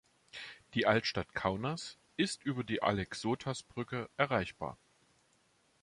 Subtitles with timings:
[0.73, 4.79] Die Altstadt Kaunas ist über die Aleksotas-Brücke erreichbar.